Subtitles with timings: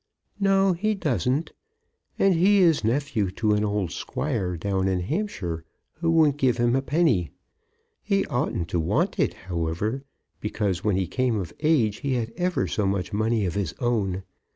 [0.39, 1.51] "No; he doesn't.
[2.17, 5.63] And he is nephew to an old squire down in Hampshire,
[5.99, 7.29] who won't give him a penny.
[8.01, 10.03] He oughtn't to want it, however,
[10.39, 14.23] because when he came of age he had ever so much money of his own.